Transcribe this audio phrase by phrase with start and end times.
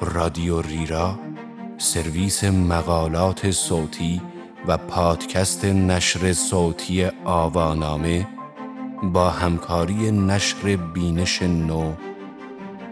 [0.00, 1.18] رادیو ریرا
[1.78, 4.22] سرویس مقالات صوتی
[4.66, 8.28] و پادکست نشر صوتی آوانامه
[9.02, 11.92] با همکاری نشر بینش نو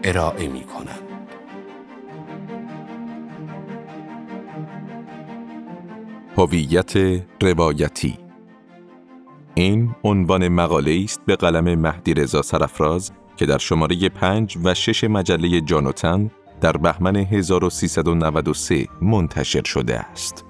[0.03, 1.01] ارائه می کنند.
[6.37, 6.93] هویت
[7.41, 8.17] روایتی
[9.55, 15.03] این عنوان مقاله است به قلم مهدی رضا سرفراز که در شماره 5 و 6
[15.03, 20.45] مجله جانوتن در بهمن 1393 منتشر شده است.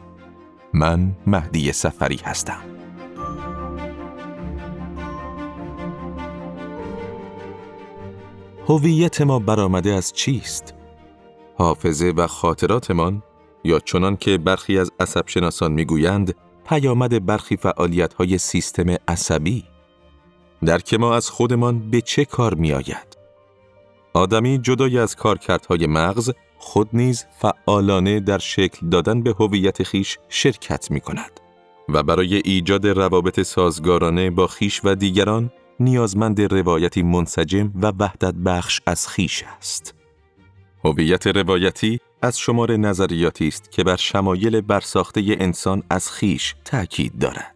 [0.74, 2.62] من مهدی سفری هستم.
[8.68, 10.74] هویت ما برآمده از چیست؟
[11.58, 13.24] حافظه و خاطراتمان
[13.64, 16.36] یا چنان که برخی از عصبشناسان می‌گویند
[16.70, 19.64] پیامد برخی فعالیت های سیستم عصبی
[20.66, 23.17] درک ما از خودمان به چه کار می آید؟
[24.18, 30.92] آدمی جدای از کارکردهای مغز خود نیز فعالانه در شکل دادن به هویت خیش شرکت
[30.92, 31.40] می کند
[31.90, 38.82] و برای ایجاد روابط سازگارانه با خیش و دیگران نیازمند روایتی منسجم و وحدت بخش
[38.86, 39.96] از خیش است.
[40.84, 47.56] هویت روایتی از شمار نظریاتی است که بر شمایل برساخته انسان از خیش تأکید دارد.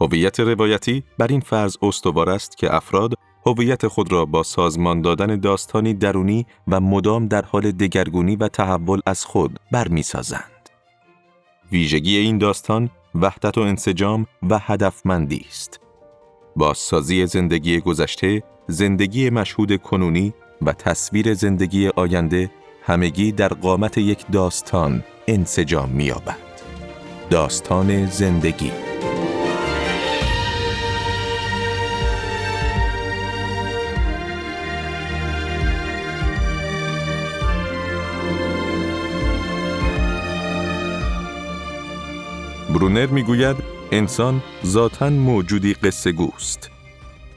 [0.00, 3.14] هویت روایتی بر این فرض استوار است که افراد
[3.46, 9.00] هویت خود را با سازمان دادن داستانی درونی و مدام در حال دگرگونی و تحول
[9.06, 10.68] از خود برمیسازند.
[11.72, 15.80] ویژگی این داستان وحدت و انسجام و هدفمندی است.
[16.56, 22.50] بازسازی زندگی گذشته، زندگی مشهود کنونی و تصویر زندگی آینده
[22.82, 26.38] همگی در قامت یک داستان انسجام می‌یابد.
[27.30, 28.91] داستان زندگی
[42.74, 43.56] برونر می‌گوید
[43.92, 46.70] انسان ذاتا موجودی قصه گوست.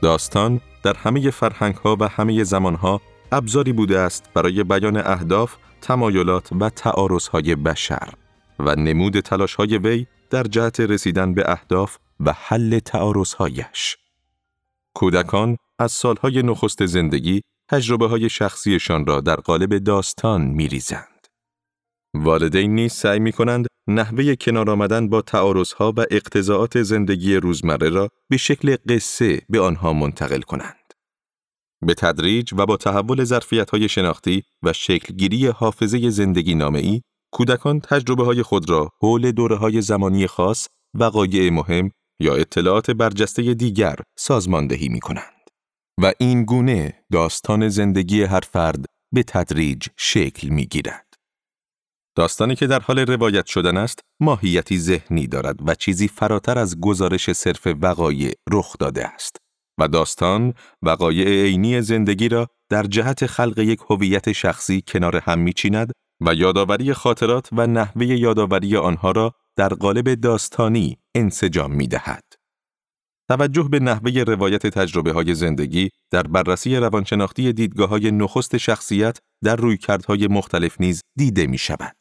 [0.01, 3.01] داستان در همه فرهنگ ها و همه زمان ها
[3.31, 8.09] ابزاری بوده است برای بیان اهداف، تمایلات و تعارض های بشر
[8.59, 13.97] و نمود تلاش های وی در جهت رسیدن به اهداف و حل تعارض هایش.
[14.93, 21.14] کودکان از سالهای نخست زندگی تجربه های شخصیشان را در قالب داستان می ریزند.
[22.15, 28.09] والدین نیز سعی می کنند نحوه کنار آمدن با تعارضها و اقتضاعات زندگی روزمره را
[28.29, 30.93] به شکل قصه به آنها منتقل کنند.
[31.85, 37.01] به تدریج و با تحول ظرفیت‌های شناختی و شکلگیری حافظه زندگی ای،
[37.33, 43.53] کودکان تجربه های خود را حول دوره های زمانی خاص، وقایع مهم یا اطلاعات برجسته
[43.53, 45.49] دیگر سازماندهی می کنند.
[46.01, 51.04] و این گونه داستان زندگی هر فرد به تدریج شکل می گیرد.
[52.15, 57.31] داستانی که در حال روایت شدن است ماهیتی ذهنی دارد و چیزی فراتر از گزارش
[57.31, 59.37] صرف وقایع رخ داده است
[59.79, 65.91] و داستان وقایع عینی زندگی را در جهت خلق یک هویت شخصی کنار هم میچیند
[66.25, 72.23] و یادآوری خاطرات و نحوه یادآوری آنها را در قالب داستانی انسجام می دهد.
[73.29, 79.55] توجه به نحوه روایت تجربه های زندگی در بررسی روانشناختی دیدگاه های نخست شخصیت در
[79.55, 81.95] رویکردهای مختلف نیز دیده می شود.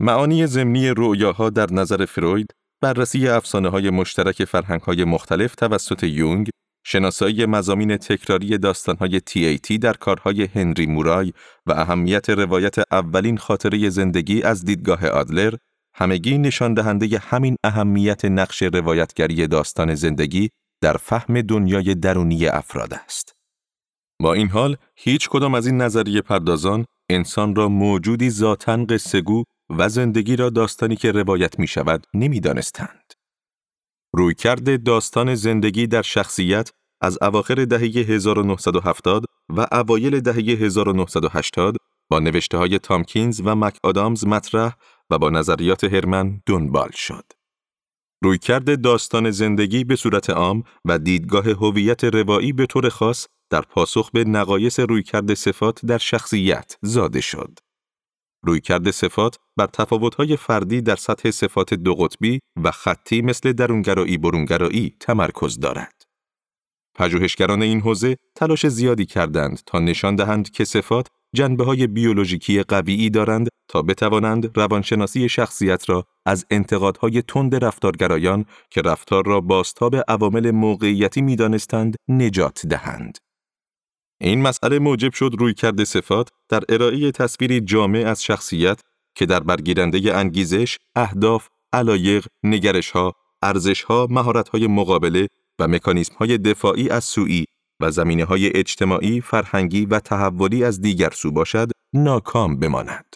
[0.00, 2.50] معانی ضمنی رؤیاها در نظر فروید،
[2.82, 6.48] بررسی افسانه های مشترک فرهنگ های مختلف توسط یونگ،
[6.86, 11.32] شناسایی مزامین تکراری داستانهای تی در کارهای هنری مورای
[11.66, 15.54] و اهمیت روایت اولین خاطره زندگی از دیدگاه آدلر
[16.00, 20.50] همگی نشان دهنده همین اهمیت نقش روایتگری داستان زندگی
[20.82, 23.32] در فهم دنیای درونی افراد است.
[24.20, 29.44] با این حال هیچ کدام از این نظریه پردازان انسان را موجودی ذاتن قصهگو
[29.78, 33.12] و زندگی را داستانی که روایت می شود نمی دانستند.
[34.14, 36.70] رویکرد داستان زندگی در شخصیت
[37.00, 41.76] از اواخر دهه 1970 و اوایل دهه 1980
[42.10, 44.76] با نوشته های تامکینز و مک آدامز مطرح
[45.10, 47.32] و با نظریات هرمن دنبال شد.
[48.22, 54.10] رویکرد داستان زندگی به صورت عام و دیدگاه هویت روایی به طور خاص در پاسخ
[54.10, 57.58] به نقایص رویکرد صفات در شخصیت زاده شد.
[58.44, 64.96] رویکرد صفات بر تفاوت‌های فردی در سطح صفات دو قطبی و خطی مثل درونگرایی برونگرایی
[65.00, 66.02] تمرکز دارد.
[66.94, 73.10] پژوهشگران این حوزه تلاش زیادی کردند تا نشان دهند که صفات جنبه های بیولوژیکی قویی
[73.10, 80.50] دارند تا بتوانند روانشناسی شخصیت را از انتقادهای تند رفتارگرایان که رفتار را باستاب عوامل
[80.50, 83.18] موقعیتی می‌دانستند نجات دهند.
[84.20, 88.80] این مسئله موجب شد روی کرده صفات در ارائه تصویری جامع از شخصیت
[89.14, 95.28] که در برگیرنده انگیزش، اهداف، علایق، نگرشها، ارزشها، مهارت‌های مقابله
[95.58, 97.44] و مکانیزم‌های دفاعی از سوئی
[97.80, 103.14] و زمینه های اجتماعی، فرهنگی و تحولی از دیگر سو باشد، ناکام بماند.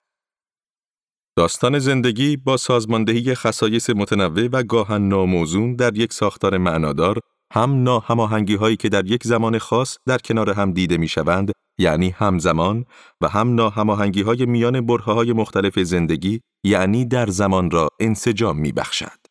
[1.37, 7.19] داستان زندگی با سازماندهی خصایص متنوع و گاهن ناموزون در یک ساختار معنادار
[7.53, 12.11] هم ناهماهنگی هایی که در یک زمان خاص در کنار هم دیده می شوند یعنی
[12.11, 12.85] همزمان
[13.21, 18.73] و هم ناهماهنگی های میان برهه های مختلف زندگی یعنی در زمان را انسجام می
[18.73, 19.22] بخشد.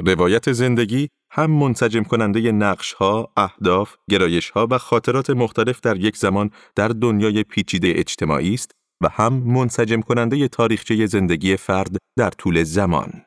[0.00, 6.16] روایت زندگی هم منسجم کننده نقش ها، اهداف، گرایش ها و خاطرات مختلف در یک
[6.16, 8.70] زمان در دنیای پیچیده اجتماعی است
[9.02, 13.24] و هم منسجم کننده تاریخچه زندگی فرد در طول زمان.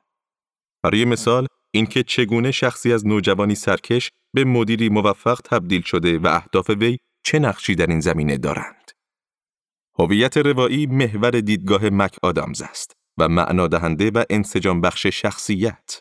[0.83, 6.69] برای مثال، اینکه چگونه شخصی از نوجوانی سرکش به مدیری موفق تبدیل شده و اهداف
[6.69, 8.91] وی چه نقشی در این زمینه دارند.
[9.99, 15.99] هویت روایی محور دیدگاه مک آدامز است و معنا دهنده و انسجام بخش شخصیت.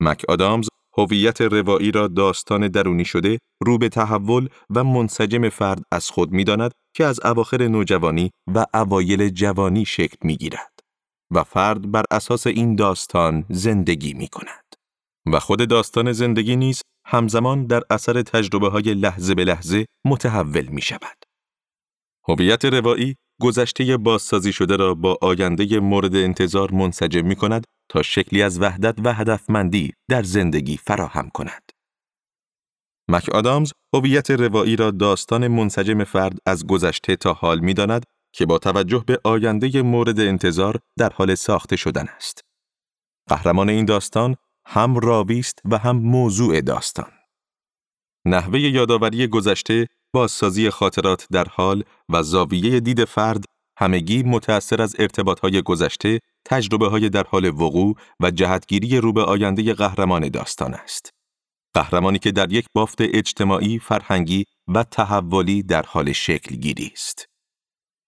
[0.00, 0.68] مک آدامز
[0.98, 6.72] هویت روایی را داستان درونی شده رو به تحول و منسجم فرد از خود می‌داند
[6.96, 10.80] که از اواخر نوجوانی و اوایل جوانی شکل می گیرد
[11.30, 14.64] و فرد بر اساس این داستان زندگی می کند.
[15.32, 20.82] و خود داستان زندگی نیز همزمان در اثر تجربه های لحظه به لحظه متحول می
[20.82, 21.24] شود.
[22.28, 28.42] هویت روایی گذشته بازسازی شده را با آینده مورد انتظار منسجم می کند تا شکلی
[28.42, 31.62] از وحدت و هدفمندی در زندگی فراهم کند.
[33.08, 38.46] مک آدامز هویت روایی را داستان منسجم فرد از گذشته تا حال می داند که
[38.46, 42.40] با توجه به آینده مورد انتظار در حال ساخته شدن است.
[43.28, 44.36] قهرمان این داستان
[44.66, 47.10] هم راوی و هم موضوع داستان.
[48.26, 53.44] نحوه یادآوری گذشته، بازسازی خاطرات در حال و زاویه دید فرد
[53.78, 59.74] همگی متأثر از ارتباطهای گذشته، تجربه های در حال وقوع و جهتگیری رو به آینده
[59.74, 61.10] قهرمان داستان است.
[61.74, 64.44] قهرمانی که در یک بافت اجتماعی، فرهنگی
[64.74, 67.26] و تحولی در حال شکل گیری است.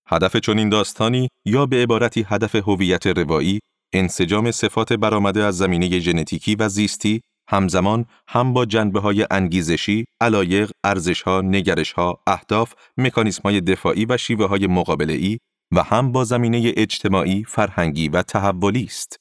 [0.08, 3.60] هدف چنین داستانی یا به عبارتی هدف هویت روایی
[3.92, 10.70] انسجام صفات برآمده از زمینه ژنتیکی و زیستی همزمان هم با جنبه های انگیزشی، علایق،
[10.84, 15.38] ارزشها، نگرشها، اهداف، مکانیسم های دفاعی و شیوه های مقابله ای
[15.74, 19.16] و هم با زمینه اجتماعی، فرهنگی و تحولی است.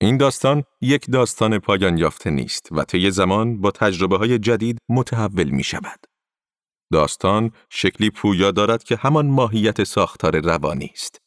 [0.00, 5.50] این داستان یک داستان پایان یافته نیست و طی زمان با تجربه های جدید متحول
[5.50, 6.00] می شود.
[6.92, 11.18] داستان شکلی پویا دارد که همان ماهیت ساختار روانی است.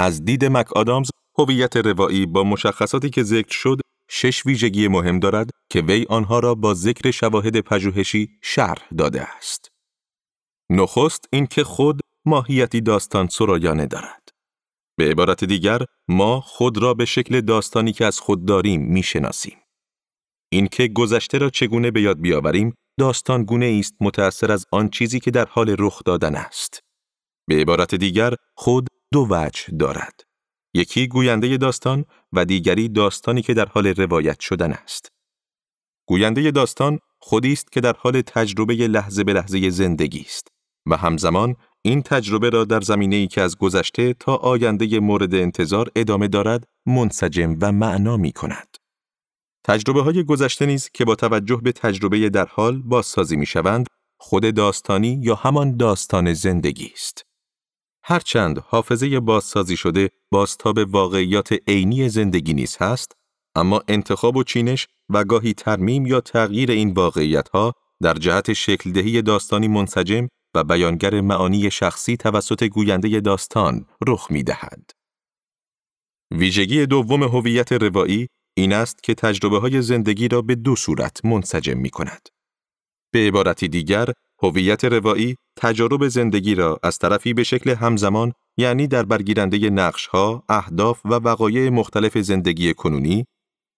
[0.00, 5.50] از دید مک آدامز هویت روایی با مشخصاتی که ذکر شد شش ویژگی مهم دارد
[5.70, 9.68] که وی آنها را با ذکر شواهد پژوهشی شرح داده است.
[10.70, 14.28] نخست اینکه خود ماهیتی داستان سرایانه دارد.
[14.98, 19.58] به عبارت دیگر ما خود را به شکل داستانی که از خود داریم می‌شناسیم.
[20.52, 25.30] اینکه گذشته را چگونه به یاد بیاوریم داستان گونه است متأثر از آن چیزی که
[25.30, 26.80] در حال رخ دادن است.
[27.48, 30.27] به عبارت دیگر خود دو وجه دارد.
[30.74, 35.12] یکی گوینده داستان و دیگری داستانی که در حال روایت شدن است.
[36.06, 40.48] گوینده داستان خودی است که در حال تجربه لحظه به لحظه زندگی است
[40.86, 46.28] و همزمان این تجربه را در زمینه‌ای که از گذشته تا آینده مورد انتظار ادامه
[46.28, 48.76] دارد منسجم و معنا می کند.
[49.64, 53.86] تجربه های گذشته نیز که با توجه به تجربه در حال بازسازی می شوند،
[54.20, 57.27] خود داستانی یا همان داستان زندگی است.
[58.10, 63.12] هرچند حافظه بازسازی شده بازتاب واقعیات عینی زندگی نیز هست،
[63.54, 67.72] اما انتخاب و چینش و گاهی ترمیم یا تغییر این واقعیت ها
[68.02, 74.42] در جهت شکل دهی داستانی منسجم و بیانگر معانی شخصی توسط گوینده داستان رخ می
[74.42, 74.90] دهد.
[76.30, 81.78] ویژگی دوم هویت روایی این است که تجربه های زندگی را به دو صورت منسجم
[81.78, 82.28] می کند.
[83.12, 84.08] به عبارتی دیگر،
[84.42, 91.00] هویت روایی تجارب زندگی را از طرفی به شکل همزمان یعنی در برگیرنده نقشها، اهداف
[91.04, 93.24] و وقایع مختلف زندگی کنونی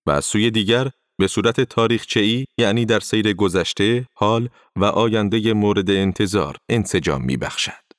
[0.07, 5.91] و از سوی دیگر به صورت تاریخچه‌ای یعنی در سیر گذشته، حال و آینده مورد
[5.91, 7.91] انتظار انسجام می بخشد.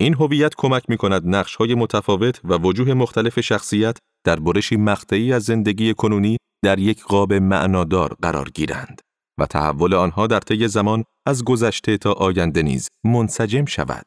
[0.00, 5.32] این هویت کمک می کند نقش های متفاوت و وجوه مختلف شخصیت در برشی مقطعی
[5.32, 9.00] از زندگی کنونی در یک قاب معنادار قرار گیرند
[9.38, 14.06] و تحول آنها در طی زمان از گذشته تا آینده نیز منسجم شود.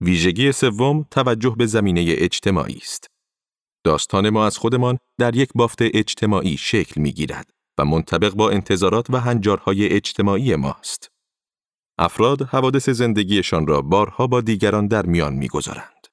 [0.00, 3.06] ویژگی سوم توجه به زمینه اجتماعی است.
[3.84, 9.10] داستان ما از خودمان در یک بافت اجتماعی شکل می گیرد و منطبق با انتظارات
[9.10, 11.08] و هنجارهای اجتماعی ماست.
[11.98, 16.06] افراد حوادث زندگیشان را بارها با دیگران در میان می‌گذارند.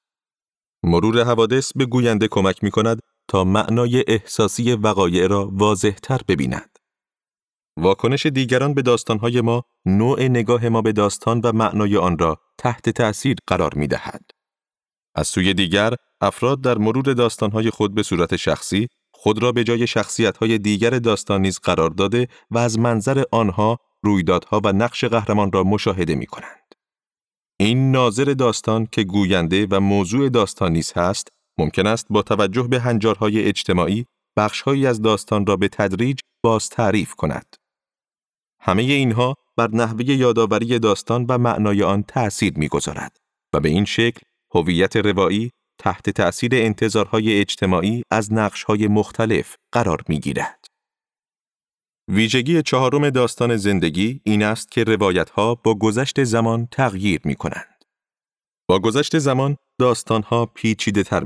[0.82, 6.77] مرور حوادث به گوینده کمک می کند تا معنای احساسی وقایع را واضحتر ببیند.
[7.78, 12.90] واکنش دیگران به داستانهای ما نوع نگاه ما به داستان و معنای آن را تحت
[12.90, 14.30] تأثیر قرار می دهد.
[15.14, 19.86] از سوی دیگر، افراد در مرور داستانهای خود به صورت شخصی خود را به جای
[19.86, 25.64] شخصیتهای دیگر داستان نیز قرار داده و از منظر آنها رویدادها و نقش قهرمان را
[25.64, 26.74] مشاهده می کنند.
[27.60, 32.80] این ناظر داستان که گوینده و موضوع داستان نیز هست، ممکن است با توجه به
[32.80, 34.06] هنجارهای اجتماعی
[34.36, 37.56] بخشهایی از داستان را به تدریج باز تعریف کند.
[38.68, 43.16] همه اینها بر نحوه یادآوری داستان و معنای آن تأثیر می‌گذارد
[43.52, 44.20] و به این شکل
[44.54, 50.66] هویت روایی تحت تأثیر انتظارهای اجتماعی از نقشهای مختلف قرار می‌گیرد.
[52.08, 57.84] ویژگی چهارم داستان زندگی این است که روایتها با گذشت زمان تغییر می کنند.
[58.68, 61.24] با گذشت زمان داستانها پیچیده تر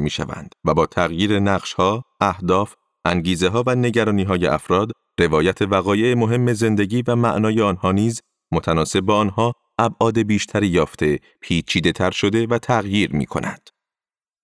[0.65, 7.03] و با تغییر نقشها، اهداف، انگیزه ها و نگرانی های افراد روایت وقایع مهم زندگی
[7.07, 8.21] و معنای آنها نیز
[8.53, 13.71] متناسب با آنها ابعاد بیشتری یافته، پیچیده تر شده و تغییر می کند.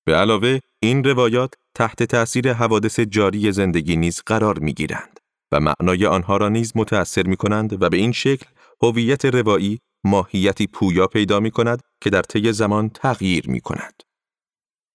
[0.04, 5.20] به علاوه این روایات تحت تأثیر حوادث جاری زندگی نیز قرار می گیرند
[5.52, 8.46] و معنای آنها را نیز متأثر می کنند و به این شکل
[8.82, 14.02] هویت روایی ماهیتی پویا پیدا می کند که در طی زمان تغییر می کند.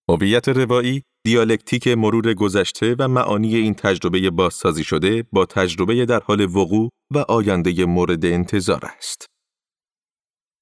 [0.10, 6.42] هویت روایی دیالکتیک مرور گذشته و معانی این تجربه بازسازی شده با تجربه در حال
[6.42, 9.25] وقوع و آینده مورد انتظار است.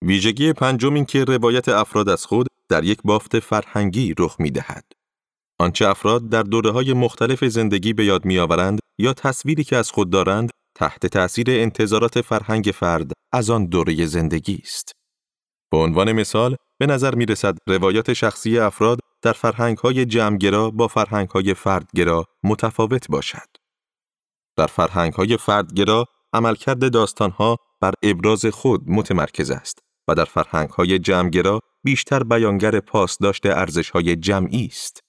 [0.06, 4.84] ویژگی پنجم این که روایت افراد از خود در یک بافت فرهنگی رخ می دهد.
[5.60, 9.92] آنچه افراد در دوره های مختلف زندگی به یاد می آورند یا تصویری که از
[9.92, 14.92] خود دارند تحت تأثیر انتظارات فرهنگ فرد از آن دوره زندگی است.
[15.72, 20.88] به عنوان مثال، به نظر می رسد روایات شخصی افراد در فرهنگ های جمعگرا با
[20.88, 23.58] فرهنگ های فردگرا متفاوت باشد.
[24.58, 31.00] در فرهنگ های فردگرا عملکرد داستانها بر ابراز خود متمرکز است و در فرهنگ های
[31.00, 35.00] جمعگرا بیشتر بیانگر پاسداشت ارزش های جمعی است.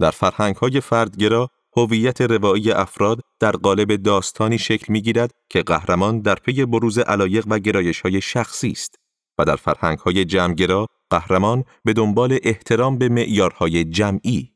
[0.00, 6.20] در فرهنگ های فردگرا هویت روایی افراد در قالب داستانی شکل می گیرد که قهرمان
[6.20, 8.94] در پی بروز علایق و گرایش های شخصی است
[9.38, 14.52] و در فرهنگ های جمعگرا قهرمان به دنبال احترام به معیارهای جمعی.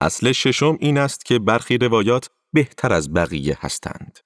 [0.00, 4.18] اصل ششم این است که برخی روایات بهتر از بقیه هستند.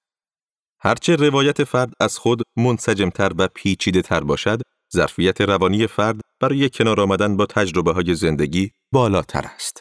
[0.80, 4.60] هرچه روایت فرد از خود منسجمتر و پیچیده تر باشد،
[4.94, 9.80] ظرفیت روانی فرد برای کنار آمدن با تجربه های زندگی بالاتر است.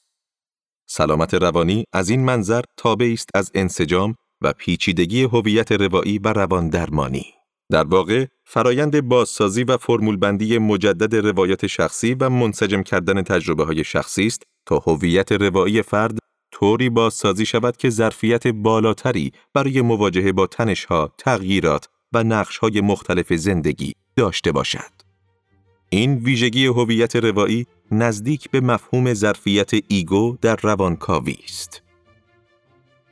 [0.89, 6.69] سلامت روانی از این منظر تابع است از انسجام و پیچیدگی هویت روایی و روان
[6.69, 7.33] درمانی.
[7.71, 13.83] در واقع فرایند بازسازی و فرمول بندی مجدد روایت شخصی و منسجم کردن تجربه های
[13.83, 16.17] شخصی است تا هویت روایی فرد
[16.51, 23.93] طوری بازسازی شود که ظرفیت بالاتری برای مواجهه با تنشها، تغییرات و نقشهای مختلف زندگی
[24.15, 24.91] داشته باشد.
[25.89, 31.83] این ویژگی هویت روایی نزدیک به مفهوم ظرفیت ایگو در روانکاوی است.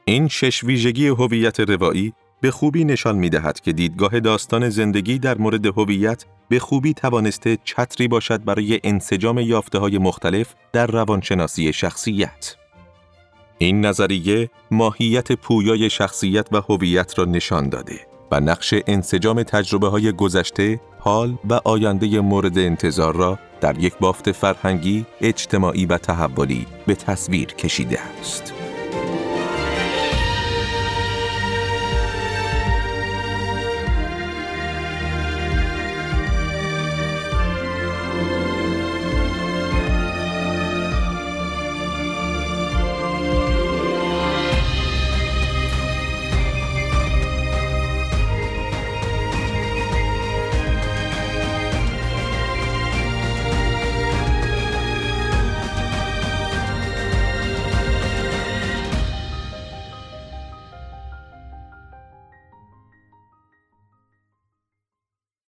[0.06, 5.38] این شش ویژگی هویت روایی به خوبی نشان می دهد که دیدگاه داستان زندگی در
[5.38, 12.56] مورد هویت به خوبی توانسته چتری باشد برای انسجام یافته های مختلف در روانشناسی شخصیت.
[13.58, 18.00] این نظریه ماهیت پویای شخصیت و هویت را نشان داده
[18.32, 24.32] و نقش انسجام تجربه های گذشته، حال و آینده مورد انتظار را در یک بافت
[24.32, 28.65] فرهنگی، اجتماعی و تحولی به تصویر کشیده است.